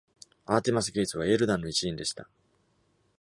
[0.47, 2.27] アーティマス・ゲイツはエール団の一員でした。